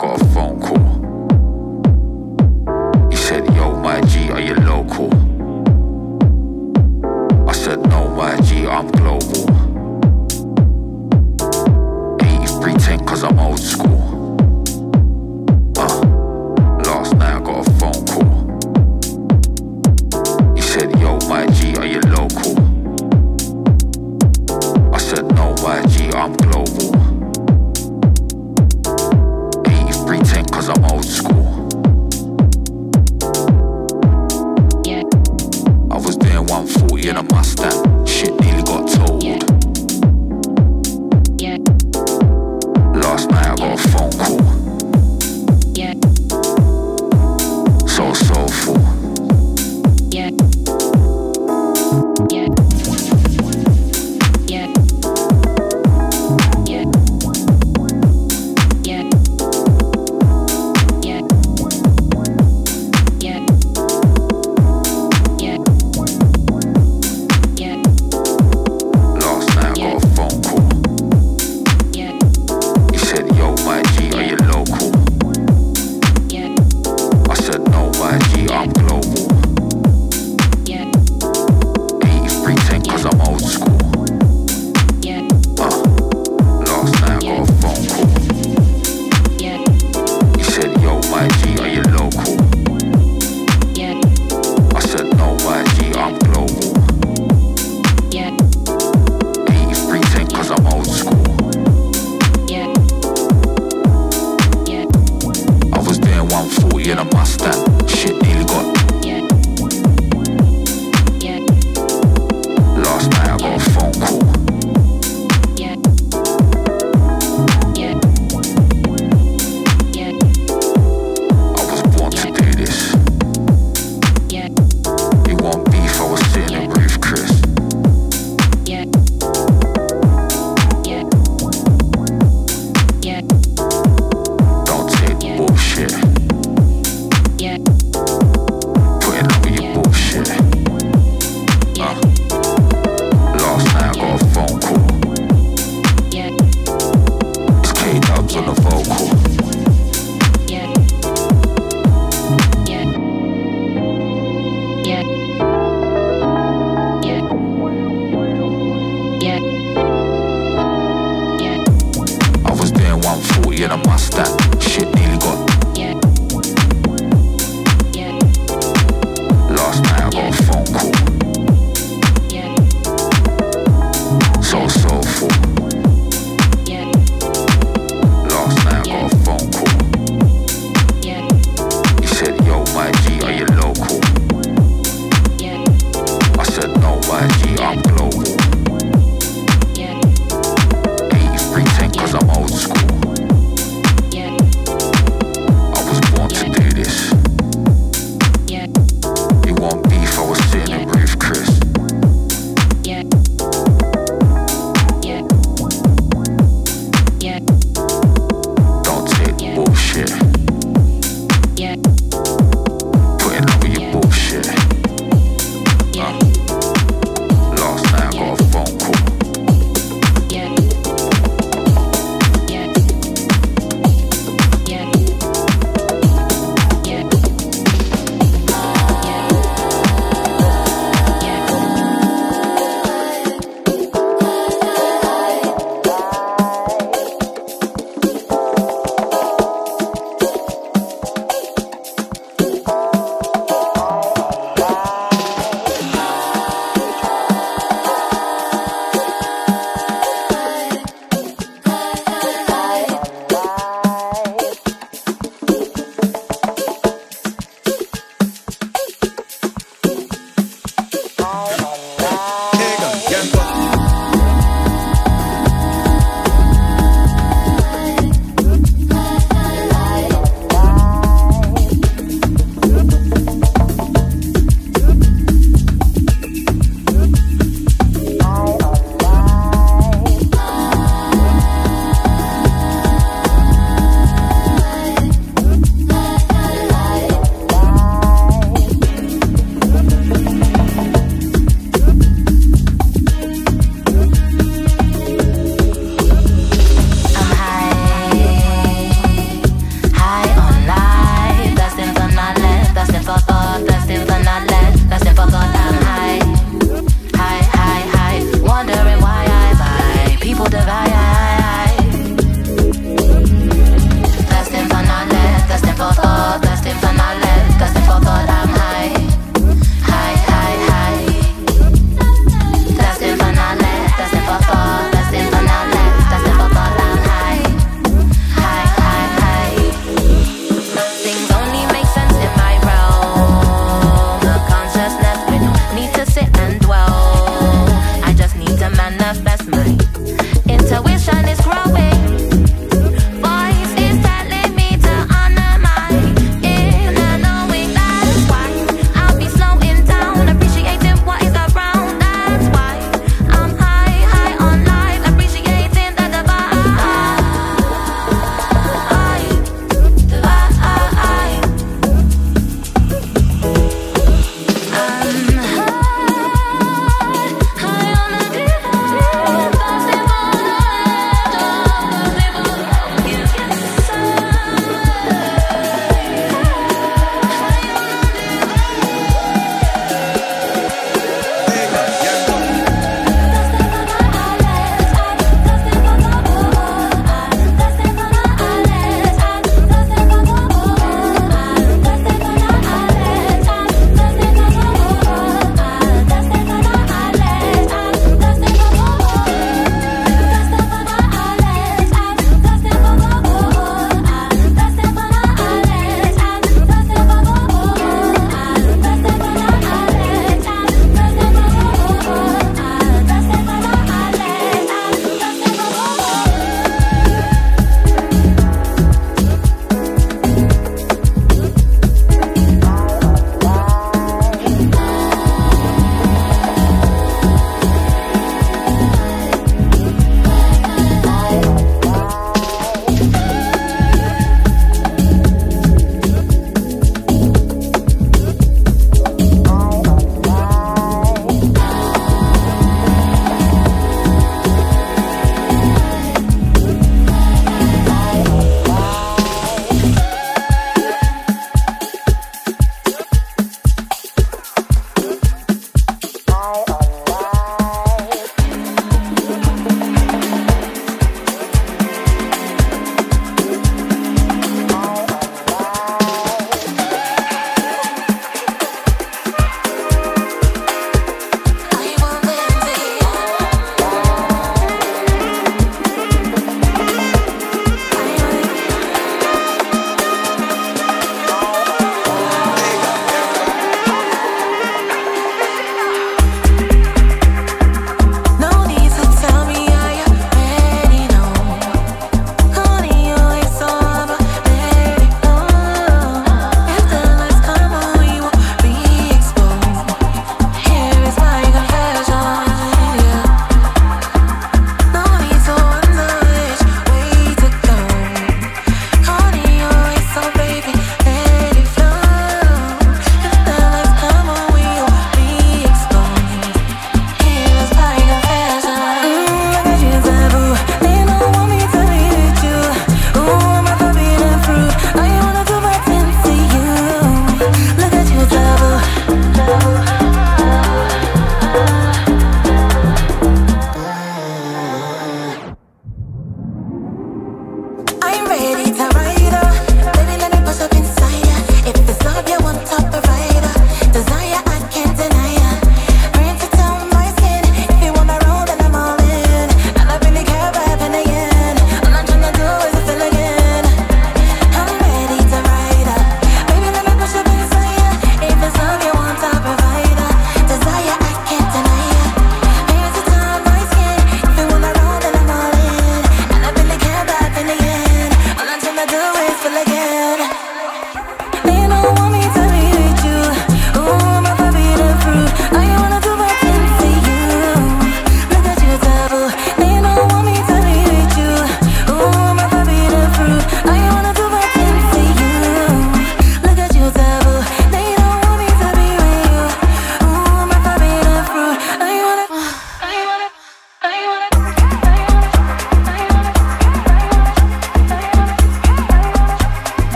got 0.00 0.22
a 0.22 0.24
phone 0.24 0.58
call. 0.58 0.89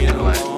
you 0.00 0.06
know 0.06 0.22
what? 0.22 0.57